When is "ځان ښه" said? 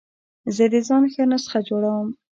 0.87-1.23